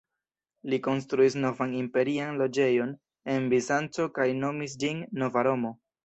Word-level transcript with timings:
Li 0.73 0.77
konstruis 0.85 1.35
novan 1.41 1.73
imperian 1.79 2.39
loĝejon 2.41 2.93
en 3.33 3.45
Bizanco 3.51 4.07
kaj 4.15 4.27
nomis 4.39 4.73
ĝin 4.85 5.05
"Nova 5.25 5.45
Romo". 5.49 5.75